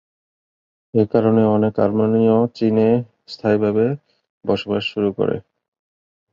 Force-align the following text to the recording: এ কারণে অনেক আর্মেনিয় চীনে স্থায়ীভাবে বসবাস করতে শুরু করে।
এ 0.93 1.03
কারণে 1.11 1.41
অনেক 1.55 1.73
আর্মেনিয় 1.79 2.37
চীনে 2.55 2.89
স্থায়ীভাবে 3.27 3.85
বসবাস 4.45 4.83
করতে 4.83 4.91
শুরু 4.91 5.09
করে। 5.17 5.35